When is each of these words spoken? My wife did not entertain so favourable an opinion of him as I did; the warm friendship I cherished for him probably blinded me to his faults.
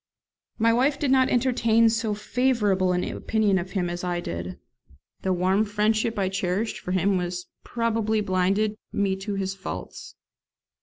My 0.57 0.73
wife 0.73 0.97
did 0.97 1.11
not 1.11 1.29
entertain 1.29 1.87
so 1.87 2.15
favourable 2.15 2.91
an 2.91 3.03
opinion 3.03 3.59
of 3.59 3.73
him 3.73 3.87
as 3.87 4.03
I 4.03 4.19
did; 4.19 4.57
the 5.21 5.31
warm 5.31 5.63
friendship 5.63 6.17
I 6.17 6.27
cherished 6.27 6.79
for 6.79 6.91
him 6.91 7.21
probably 7.63 8.19
blinded 8.19 8.79
me 8.91 9.15
to 9.17 9.35
his 9.35 9.53
faults. 9.53 10.15